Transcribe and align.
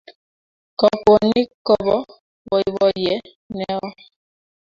Kokwonik 0.79 1.49
ko 1.65 1.73
bo 1.85 1.97
boiboiye 2.49 3.13
ne 3.55 3.65
oo. 3.79 3.89